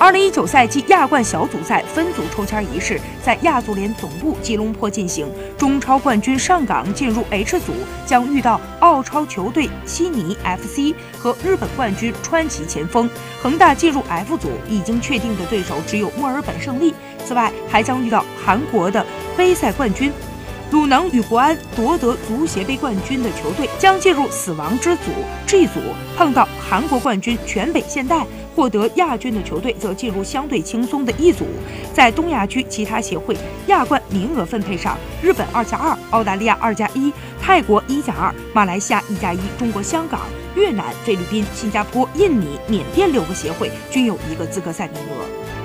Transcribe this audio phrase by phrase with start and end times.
[0.00, 5.28] 二零一九赛季亚冠小组赛分组抽签仪式在亚足联总部吉隆坡进行。
[5.58, 7.74] 中超冠军上港进入 H 组，
[8.06, 13.10] 将遇到澳超球队悉尼 FC 和日本冠军川崎前锋。
[13.42, 16.94] 恒大进入 F 组，已经确定的对手只有墨尔本胜利。
[17.26, 19.04] 此外，还将遇到韩国的
[19.36, 20.10] 杯赛冠军。
[20.70, 25.10] 鲁能与国安夺得足协杯冠军的球队将进入死亡之组
[25.46, 25.80] G 组，
[26.16, 28.24] 碰到韩国冠军全北现代。
[28.54, 31.46] 获得亚军的球队则进入相对轻松的一组。
[31.94, 33.34] 在东亚区其他协会
[33.68, 40.20] 亚冠名额分配上，日本二加二，澳大利亚二加一，泰国一加二，马来西亚一加一，中国香港、
[40.56, 45.60] 越南、菲律宾、新加坡、印尼、缅甸六个协会均有一个资格赛名额。